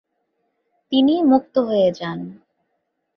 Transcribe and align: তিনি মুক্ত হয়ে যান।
তিনি 0.91 1.15
মুক্ত 1.23 1.55
হয়ে 1.67 1.89
যান। 1.91 2.19